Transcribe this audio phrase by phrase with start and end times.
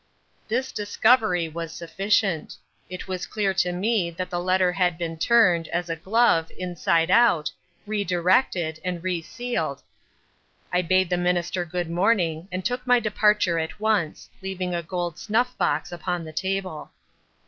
[0.47, 2.55] This discovery was sufficient.
[2.89, 7.11] It was clear to me that the letter had been turned, as a glove, inside
[7.11, 7.51] out,
[7.85, 9.83] re directed, and re sealed.
[10.73, 15.19] I bade the Minister good morning, and took my departure at once, leaving a gold
[15.19, 16.89] snuff box upon the table.